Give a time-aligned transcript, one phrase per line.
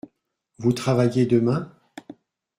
[0.57, 1.69] Vous travaillez demain?